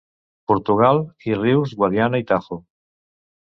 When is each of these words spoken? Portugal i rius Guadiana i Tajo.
Portugal 0.51 1.01
i 1.31 1.35
rius 1.41 1.75
Guadiana 1.83 2.23
i 2.25 2.27
Tajo. 2.33 2.59